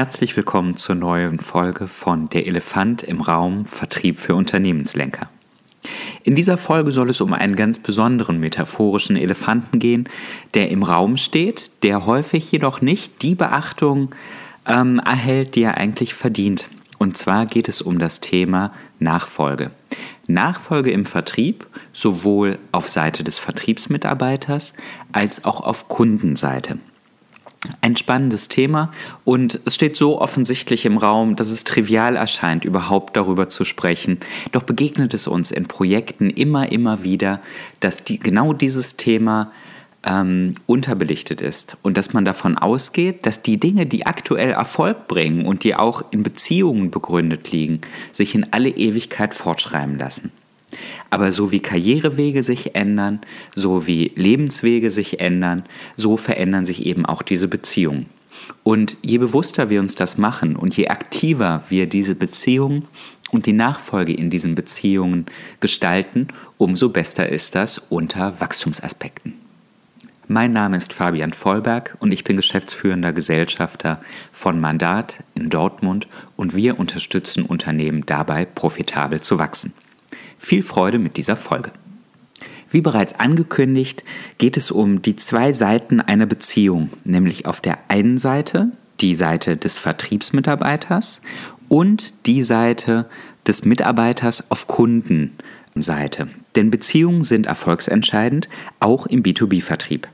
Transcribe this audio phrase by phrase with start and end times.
[0.00, 5.28] Herzlich willkommen zur neuen Folge von Der Elefant im Raum Vertrieb für Unternehmenslenker.
[6.22, 10.08] In dieser Folge soll es um einen ganz besonderen metaphorischen Elefanten gehen,
[10.54, 14.14] der im Raum steht, der häufig jedoch nicht die Beachtung
[14.64, 16.70] ähm, erhält, die er eigentlich verdient.
[16.96, 19.70] Und zwar geht es um das Thema Nachfolge.
[20.26, 24.72] Nachfolge im Vertrieb, sowohl auf Seite des Vertriebsmitarbeiters
[25.12, 26.78] als auch auf Kundenseite
[27.82, 28.90] ein spannendes Thema
[29.24, 34.20] und es steht so offensichtlich im Raum, dass es trivial erscheint, überhaupt darüber zu sprechen.
[34.52, 37.40] Doch begegnet es uns in Projekten immer, immer wieder,
[37.80, 39.52] dass die, genau dieses Thema
[40.02, 45.44] ähm, unterbelichtet ist und dass man davon ausgeht, dass die Dinge, die aktuell Erfolg bringen
[45.44, 50.32] und die auch in Beziehungen begründet liegen, sich in alle Ewigkeit fortschreiben lassen.
[51.10, 53.20] Aber so wie Karrierewege sich ändern,
[53.54, 55.64] so wie Lebenswege sich ändern,
[55.96, 58.06] so verändern sich eben auch diese Beziehungen.
[58.62, 62.86] Und je bewusster wir uns das machen und je aktiver wir diese Beziehungen
[63.30, 65.26] und die Nachfolge in diesen Beziehungen
[65.60, 69.34] gestalten, umso besser ist das unter Wachstumsaspekten.
[70.32, 76.54] Mein Name ist Fabian Vollberg und ich bin geschäftsführender Gesellschafter von Mandat in Dortmund und
[76.54, 79.74] wir unterstützen Unternehmen dabei, profitabel zu wachsen.
[80.42, 81.70] Viel Freude mit dieser Folge.
[82.70, 84.04] Wie bereits angekündigt,
[84.38, 89.56] geht es um die zwei Seiten einer Beziehung, nämlich auf der einen Seite die Seite
[89.56, 91.20] des Vertriebsmitarbeiters
[91.68, 93.06] und die Seite
[93.46, 96.28] des Mitarbeiters auf Kundenseite.
[96.56, 98.48] Denn Beziehungen sind erfolgsentscheidend,
[98.80, 100.08] auch im B2B-Vertrieb.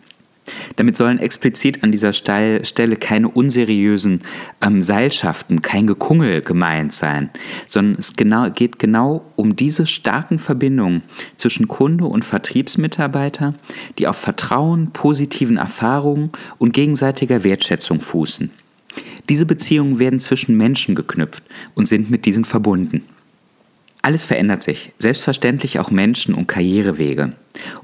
[0.77, 4.23] Damit sollen explizit an dieser Stelle keine unseriösen
[4.61, 7.31] ähm, Seilschaften, kein Gekungel gemeint sein,
[7.67, 11.03] sondern es genau, geht genau um diese starken Verbindungen
[11.37, 13.55] zwischen Kunde und Vertriebsmitarbeiter,
[13.99, 18.51] die auf Vertrauen, positiven Erfahrungen und gegenseitiger Wertschätzung fußen.
[19.29, 21.43] Diese Beziehungen werden zwischen Menschen geknüpft
[21.75, 23.03] und sind mit diesen verbunden.
[24.03, 27.33] Alles verändert sich, selbstverständlich auch Menschen und Karrierewege.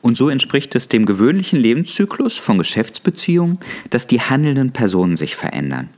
[0.01, 3.59] Und so entspricht es dem gewöhnlichen Lebenszyklus von Geschäftsbeziehungen,
[3.91, 5.89] dass die handelnden Personen sich verändern.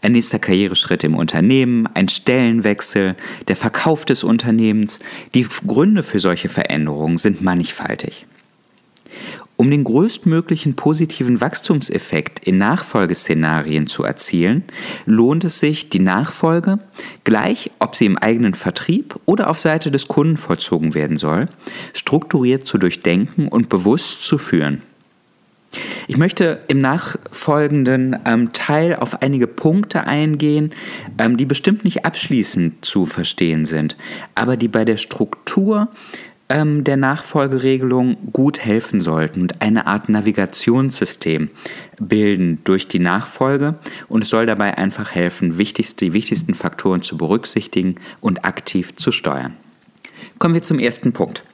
[0.00, 3.16] Ein nächster Karriereschritt im Unternehmen, ein Stellenwechsel,
[3.48, 5.00] der Verkauf des Unternehmens,
[5.34, 8.27] die Gründe für solche Veränderungen sind mannigfaltig.
[9.60, 14.62] Um den größtmöglichen positiven Wachstumseffekt in Nachfolgeszenarien zu erzielen,
[15.04, 16.78] lohnt es sich, die Nachfolge,
[17.24, 21.48] gleich ob sie im eigenen Vertrieb oder auf Seite des Kunden vollzogen werden soll,
[21.92, 24.82] strukturiert zu durchdenken und bewusst zu führen.
[26.06, 30.70] Ich möchte im nachfolgenden ähm, Teil auf einige Punkte eingehen,
[31.18, 33.96] ähm, die bestimmt nicht abschließend zu verstehen sind,
[34.34, 35.88] aber die bei der Struktur
[36.48, 41.50] ähm, der Nachfolgeregelung gut helfen sollten und eine Art Navigationssystem
[42.00, 43.74] bilden durch die Nachfolge.
[44.08, 49.12] Und es soll dabei einfach helfen, wichtigste, die wichtigsten Faktoren zu berücksichtigen und aktiv zu
[49.12, 49.56] steuern.
[50.38, 51.44] Kommen wir zum ersten Punkt.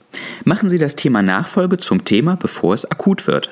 [0.45, 3.51] Machen Sie das Thema Nachfolge zum Thema, bevor es akut wird.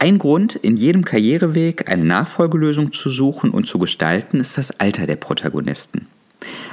[0.00, 5.06] Ein Grund, in jedem Karriereweg eine Nachfolgelösung zu suchen und zu gestalten, ist das Alter
[5.06, 6.06] der Protagonisten.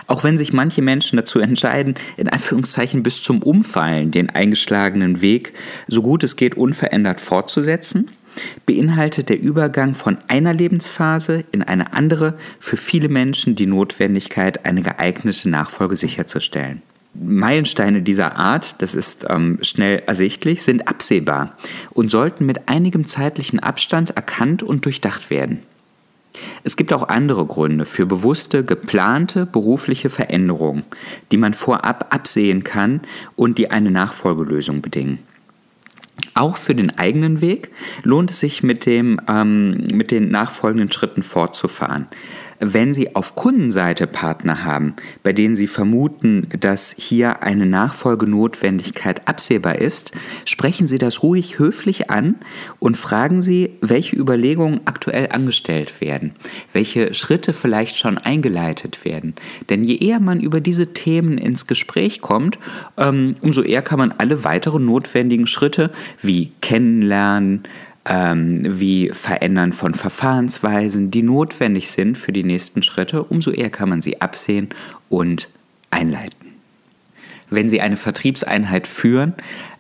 [0.08, 5.54] Auch wenn sich manche Menschen dazu entscheiden, in Anführungszeichen bis zum Umfallen den eingeschlagenen Weg
[5.88, 8.12] so gut es geht unverändert fortzusetzen,
[8.66, 14.82] beinhaltet der Übergang von einer Lebensphase in eine andere für viele Menschen die Notwendigkeit, eine
[14.82, 16.82] geeignete Nachfolge sicherzustellen.
[17.14, 21.58] Meilensteine dieser Art, das ist ähm, schnell ersichtlich, sind absehbar
[21.92, 25.64] und sollten mit einigem zeitlichen Abstand erkannt und durchdacht werden.
[26.64, 30.84] Es gibt auch andere Gründe für bewusste, geplante berufliche Veränderungen,
[31.32, 33.02] die man vorab absehen kann
[33.36, 35.20] und die eine Nachfolgelösung bedingen.
[36.34, 37.72] Auch für den eigenen Weg
[38.04, 42.08] lohnt es sich mit, dem, ähm, mit den nachfolgenden Schritten fortzufahren
[42.60, 49.76] wenn Sie auf Kundenseite Partner haben, bei denen Sie vermuten, dass hier eine Nachfolgenotwendigkeit absehbar
[49.76, 50.12] ist,
[50.46, 52.36] sprechen Sie das ruhig höflich an
[52.80, 56.32] und fragen Sie, welche Überlegungen aktuell angestellt werden,
[56.74, 59.36] welche Schritte vielleicht schon eingeleitet werden.
[59.70, 62.60] Denn je eher man über diese Themen ins Gespräch kommt,
[62.98, 65.92] ähm, umso eher kann man alle weiteren notwendigen Schritte
[66.22, 67.64] wie Kennenlernen,
[68.06, 73.90] ähm, wie Verändern von Verfahrensweisen, die notwendig sind für die nächsten Schritte, umso eher kann
[73.90, 74.70] man sie absehen
[75.10, 75.50] und
[75.92, 76.46] einleiten.
[77.50, 79.34] Wenn Sie eine Vertriebseinheit führen,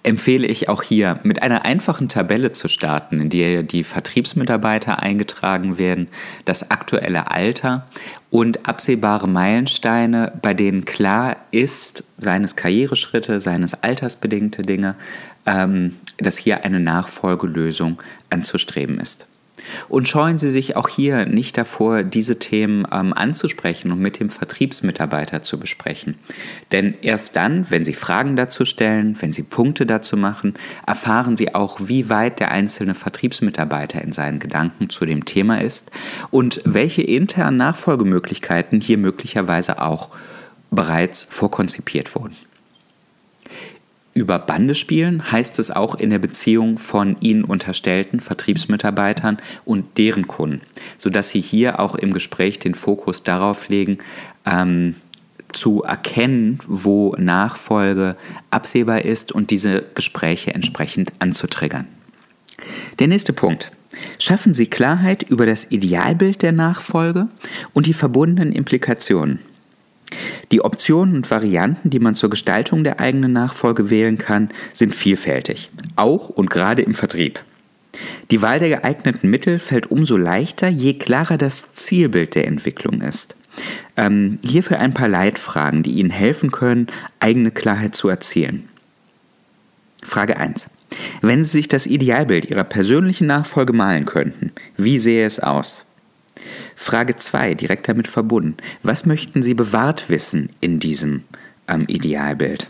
[0.03, 5.79] empfehle ich auch hier mit einer einfachen Tabelle zu starten, in der die Vertriebsmitarbeiter eingetragen
[5.79, 6.07] werden,
[6.45, 7.87] das aktuelle Alter
[8.29, 14.95] und absehbare Meilensteine, bei denen klar ist, seines Karriereschritte, seines altersbedingte Dinge,
[15.47, 19.27] ähm, dass hier eine Nachfolgelösung anzustreben ist.
[19.89, 24.29] Und scheuen Sie sich auch hier nicht davor, diese Themen ähm, anzusprechen und mit dem
[24.29, 26.15] Vertriebsmitarbeiter zu besprechen.
[26.71, 30.53] Denn erst dann, wenn Sie Fragen dazu stellen, wenn Sie Punkte dazu machen,
[30.85, 35.91] erfahren Sie auch, wie weit der einzelne Vertriebsmitarbeiter in seinen Gedanken zu dem Thema ist
[36.31, 40.09] und welche internen Nachfolgemöglichkeiten hier möglicherweise auch
[40.71, 42.35] bereits vorkonzipiert wurden.
[44.17, 50.25] Über Bande spielen heißt es auch in der Beziehung von ihnen unterstellten Vertriebsmitarbeitern und deren
[50.25, 50.61] Kunden,
[50.97, 53.97] sodass sie hier auch im Gespräch den Fokus darauf legen,
[54.45, 54.95] ähm,
[55.51, 58.15] zu erkennen, wo Nachfolge
[58.51, 61.85] absehbar ist und diese Gespräche entsprechend anzutriggern.
[62.99, 63.73] Der nächste Punkt.
[64.17, 67.27] Schaffen Sie Klarheit über das Idealbild der Nachfolge
[67.73, 69.39] und die verbundenen Implikationen.
[70.51, 75.71] Die Optionen und Varianten, die man zur Gestaltung der eigenen Nachfolge wählen kann, sind vielfältig,
[75.95, 77.41] auch und gerade im Vertrieb.
[78.31, 83.35] Die Wahl der geeigneten Mittel fällt umso leichter, je klarer das Zielbild der Entwicklung ist.
[83.95, 86.87] Ähm, hierfür ein paar Leitfragen, die Ihnen helfen können,
[87.19, 88.67] eigene Klarheit zu erzielen.
[90.03, 90.69] Frage 1.
[91.21, 95.85] Wenn Sie sich das Idealbild Ihrer persönlichen Nachfolge malen könnten, wie sähe es aus?
[96.75, 98.57] Frage 2, direkt damit verbunden.
[98.83, 101.23] Was möchten Sie bewahrt wissen in diesem
[101.67, 102.67] ähm, Idealbild?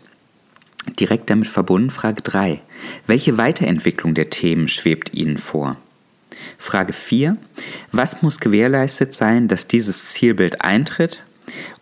[1.00, 2.62] Direkt damit verbunden Frage 3.
[3.08, 5.78] Welche Weiterentwicklung der Themen schwebt Ihnen vor?
[6.58, 7.38] Frage 4.
[7.92, 11.24] Was muss gewährleistet sein, dass dieses Zielbild eintritt?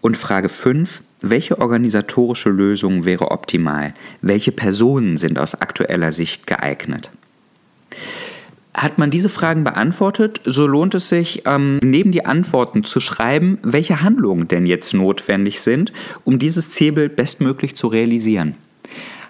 [0.01, 1.01] Und Frage 5.
[1.21, 3.93] Welche organisatorische Lösung wäre optimal?
[4.21, 7.11] Welche Personen sind aus aktueller Sicht geeignet?
[8.73, 13.59] Hat man diese Fragen beantwortet, so lohnt es sich, ähm, neben die Antworten zu schreiben,
[13.61, 15.93] welche Handlungen denn jetzt notwendig sind,
[16.23, 18.55] um dieses Zielbild bestmöglich zu realisieren.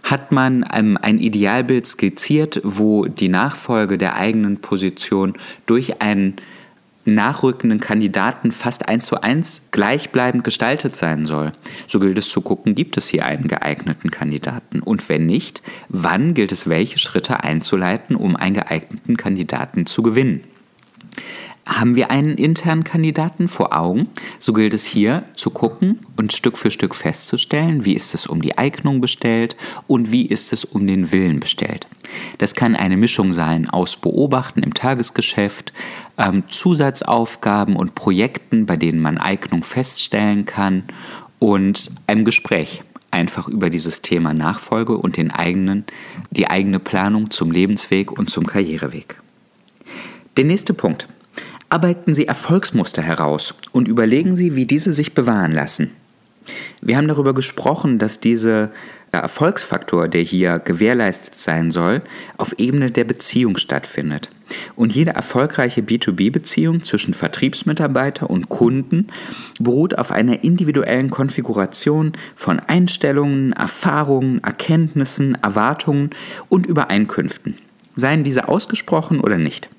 [0.04, 5.34] Hat man ähm, ein Idealbild skizziert, wo die Nachfolge der eigenen Position
[5.66, 6.36] durch einen
[7.06, 11.52] nachrückenden Kandidaten fast eins zu eins gleichbleibend gestaltet sein soll.
[11.88, 14.82] So gilt es zu gucken, gibt es hier einen geeigneten Kandidaten?
[14.82, 20.44] Und wenn nicht, wann gilt es, welche Schritte einzuleiten, um einen geeigneten Kandidaten zu gewinnen?
[21.66, 26.58] Haben wir einen internen Kandidaten vor Augen, so gilt es hier zu gucken und Stück
[26.58, 29.56] für Stück festzustellen, wie ist es um die Eignung bestellt
[29.88, 31.88] und wie ist es um den Willen bestellt.
[32.38, 35.72] Das kann eine Mischung sein aus Beobachten im Tagesgeschäft,
[36.18, 40.84] ähm, Zusatzaufgaben und Projekten, bei denen man Eignung feststellen kann
[41.40, 42.84] und einem Gespräch
[43.14, 45.86] einfach über dieses Thema Nachfolge und den eigenen,
[46.32, 49.18] die eigene Planung zum Lebensweg und zum Karriereweg.
[50.36, 51.08] Der nächste Punkt.
[51.74, 55.90] Arbeiten Sie Erfolgsmuster heraus und überlegen Sie, wie diese sich bewahren lassen.
[56.82, 58.70] Wir haben darüber gesprochen, dass dieser
[59.12, 62.04] Erfolgsfaktor, der hier gewährleistet sein soll,
[62.38, 64.30] auf Ebene der Beziehung stattfindet.
[64.76, 69.08] Und jede erfolgreiche B2B-Beziehung zwischen Vertriebsmitarbeiter und Kunden
[69.60, 76.12] beruht auf einer individuellen Konfiguration von Einstellungen, Erfahrungen, Erkenntnissen, Erwartungen
[76.50, 77.58] und Übereinkünften.
[77.96, 79.70] Seien diese ausgesprochen oder nicht.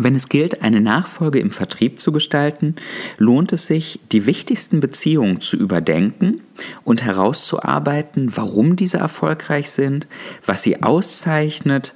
[0.00, 2.76] Wenn es gilt, eine Nachfolge im Vertrieb zu gestalten,
[3.16, 6.40] lohnt es sich, die wichtigsten Beziehungen zu überdenken
[6.84, 10.06] und herauszuarbeiten, warum diese erfolgreich sind,
[10.46, 11.94] was sie auszeichnet,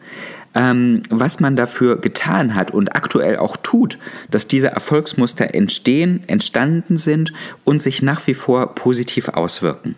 [0.55, 3.99] ähm, was man dafür getan hat und aktuell auch tut,
[4.31, 7.33] dass diese Erfolgsmuster entstehen, entstanden sind
[7.65, 9.95] und sich nach wie vor positiv auswirken.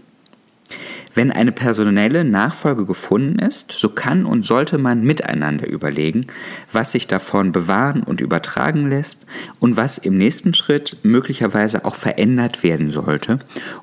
[1.14, 6.26] Wenn eine personelle Nachfolge gefunden ist, so kann und sollte man miteinander überlegen,
[6.72, 9.24] was sich davon bewahren und übertragen lässt
[9.60, 13.38] und was im nächsten Schritt möglicherweise auch verändert werden sollte,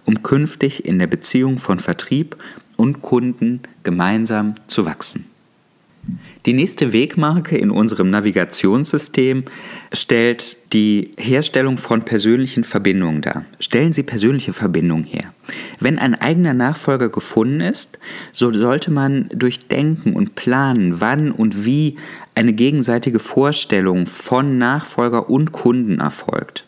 [0.06, 2.36] um künftig in der Beziehung von Vertrieb
[2.76, 5.31] und Kunden gemeinsam zu wachsen.
[6.46, 9.43] Die nächste Wegmarke in unserem Navigationssystem
[9.93, 13.46] stellt die Herstellung von persönlichen Verbindungen dar.
[13.60, 15.34] Stellen Sie persönliche Verbindungen her.
[15.79, 18.00] Wenn ein eigener Nachfolger gefunden ist,
[18.31, 21.98] so sollte man durchdenken und planen, wann und wie
[22.34, 26.65] eine gegenseitige Vorstellung von Nachfolger und Kunden erfolgt.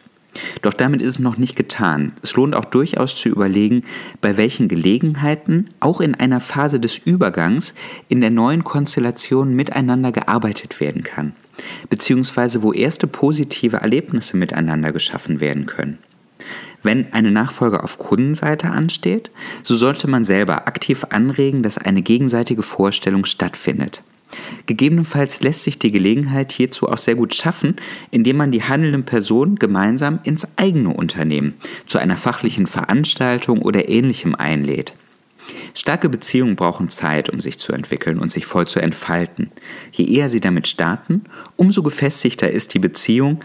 [0.61, 2.13] Doch damit ist es noch nicht getan.
[2.21, 3.83] Es lohnt auch durchaus zu überlegen,
[4.21, 7.73] bei welchen Gelegenheiten, auch in einer Phase des Übergangs,
[8.09, 11.33] in der neuen Konstellation miteinander gearbeitet werden kann,
[11.89, 15.99] beziehungsweise wo erste positive Erlebnisse miteinander geschaffen werden können.
[16.81, 19.31] Wenn eine Nachfolge auf Kundenseite ansteht,
[19.63, 24.03] so sollte man selber aktiv anregen, dass eine gegenseitige Vorstellung stattfindet.
[24.65, 27.75] Gegebenenfalls lässt sich die Gelegenheit hierzu auch sehr gut schaffen,
[28.11, 31.53] indem man die handelnden Personen gemeinsam ins eigene Unternehmen
[31.85, 34.93] zu einer fachlichen Veranstaltung oder ähnlichem einlädt.
[35.73, 39.51] Starke Beziehungen brauchen Zeit, um sich zu entwickeln und sich voll zu entfalten.
[39.91, 41.23] Je eher sie damit starten,
[41.55, 43.41] umso gefestigter ist die Beziehung,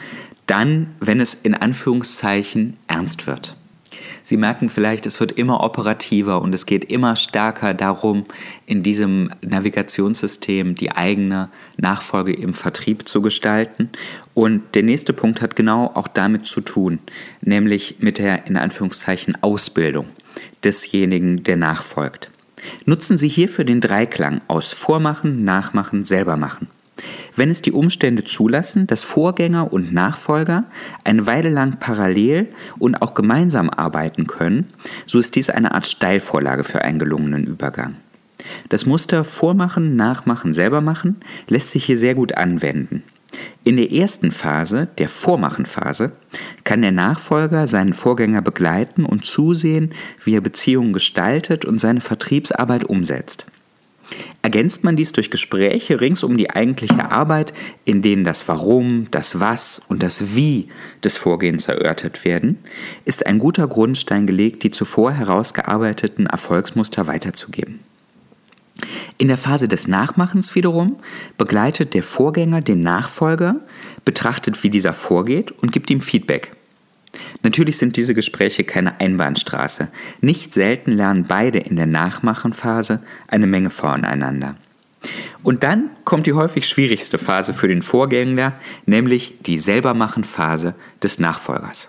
[0.46, 3.57] dann, wenn es in Anführungszeichen ernst wird.
[4.22, 8.26] Sie merken vielleicht, es wird immer operativer und es geht immer stärker darum,
[8.66, 13.90] in diesem Navigationssystem die eigene Nachfolge im Vertrieb zu gestalten.
[14.34, 16.98] Und der nächste Punkt hat genau auch damit zu tun,
[17.40, 20.06] nämlich mit der in Anführungszeichen Ausbildung
[20.64, 22.30] desjenigen, der nachfolgt.
[22.84, 26.68] Nutzen Sie hierfür den Dreiklang aus Vormachen, Nachmachen, selber machen.
[27.36, 30.64] Wenn es die Umstände zulassen, dass Vorgänger und Nachfolger
[31.04, 34.72] eine Weile lang parallel und auch gemeinsam arbeiten können,
[35.06, 37.96] so ist dies eine Art Steilvorlage für einen gelungenen Übergang.
[38.68, 41.16] Das Muster Vormachen, Nachmachen, selber machen
[41.48, 43.02] lässt sich hier sehr gut anwenden.
[43.64, 46.12] In der ersten Phase, der Vormachenphase,
[46.64, 49.92] kann der Nachfolger seinen Vorgänger begleiten und zusehen,
[50.24, 53.46] wie er Beziehungen gestaltet und seine Vertriebsarbeit umsetzt.
[54.42, 57.52] Ergänzt man dies durch Gespräche rings um die eigentliche Arbeit,
[57.84, 60.68] in denen das Warum, das Was und das Wie
[61.04, 62.58] des Vorgehens erörtert werden,
[63.04, 67.80] ist ein guter Grundstein gelegt, die zuvor herausgearbeiteten Erfolgsmuster weiterzugeben.
[69.18, 70.96] In der Phase des Nachmachens wiederum
[71.36, 73.56] begleitet der Vorgänger den Nachfolger,
[74.04, 76.57] betrachtet, wie dieser vorgeht und gibt ihm Feedback.
[77.42, 79.88] Natürlich sind diese Gespräche keine Einbahnstraße.
[80.20, 84.56] Nicht selten lernen beide in der Nachmachenphase eine Menge voneinander.
[85.42, 88.54] Und dann kommt die häufig schwierigste Phase für den Vorgänger,
[88.86, 91.88] nämlich die Selbermachenphase des Nachfolgers.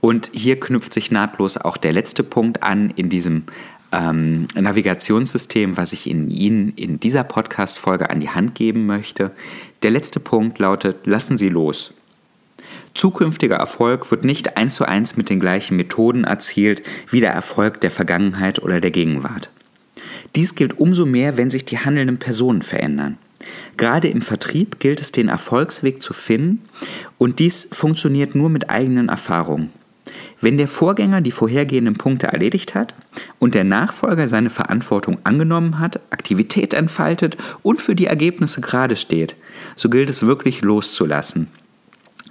[0.00, 3.44] Und hier knüpft sich nahtlos auch der letzte Punkt an in diesem
[3.92, 9.30] ähm, Navigationssystem, was ich in Ihnen in dieser Podcast-Folge an die Hand geben möchte.
[9.82, 11.94] Der letzte Punkt lautet: Lassen Sie los.
[12.94, 17.80] Zukünftiger Erfolg wird nicht eins zu eins mit den gleichen Methoden erzielt wie der Erfolg
[17.80, 19.50] der Vergangenheit oder der Gegenwart.
[20.36, 23.18] Dies gilt umso mehr, wenn sich die handelnden Personen verändern.
[23.76, 26.64] Gerade im Vertrieb gilt es, den Erfolgsweg zu finden
[27.18, 29.70] und dies funktioniert nur mit eigenen Erfahrungen.
[30.40, 32.94] Wenn der Vorgänger die vorhergehenden Punkte erledigt hat
[33.38, 39.36] und der Nachfolger seine Verantwortung angenommen hat, Aktivität entfaltet und für die Ergebnisse gerade steht,
[39.76, 41.48] so gilt es wirklich loszulassen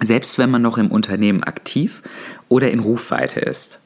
[0.06, 2.02] selbst wenn man noch im Unternehmen aktiv
[2.48, 3.78] oder in Rufweite ist.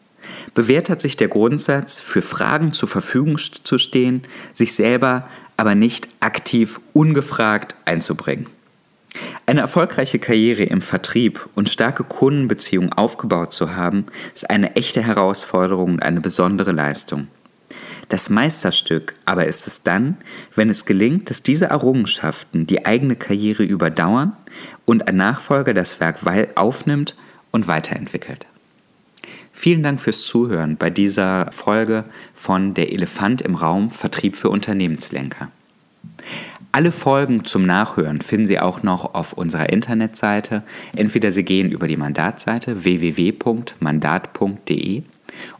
[0.54, 6.08] Bewährt hat sich der Grundsatz, für Fragen zur Verfügung zu stehen, sich selber aber nicht
[6.20, 8.46] aktiv ungefragt einzubringen.
[9.46, 15.94] Eine erfolgreiche Karriere im Vertrieb und starke Kundenbeziehungen aufgebaut zu haben, ist eine echte Herausforderung
[15.94, 17.28] und eine besondere Leistung.
[18.08, 20.16] Das Meisterstück aber ist es dann,
[20.54, 24.36] wenn es gelingt, dass diese Errungenschaften die eigene Karriere überdauern
[24.84, 26.20] und ein Nachfolger das Werk
[26.54, 27.16] aufnimmt
[27.50, 28.46] und weiterentwickelt.
[29.52, 35.50] Vielen Dank fürs Zuhören bei dieser Folge von Der Elefant im Raum Vertrieb für Unternehmenslenker.
[36.72, 40.62] Alle Folgen zum Nachhören finden Sie auch noch auf unserer Internetseite.
[40.94, 43.74] Entweder Sie gehen über die Mandatseite www.mandat.de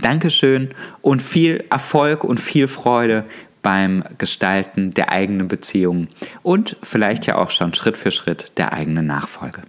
[0.00, 0.70] Dankeschön
[1.02, 3.24] und viel Erfolg und viel Freude
[3.68, 6.08] beim Gestalten der eigenen Beziehungen
[6.42, 9.60] und vielleicht ja auch schon Schritt für Schritt der eigenen Nachfolge.